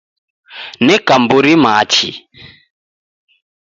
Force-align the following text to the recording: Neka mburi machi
Neka 0.85 1.13
mburi 1.23 1.53
machi 1.63 2.09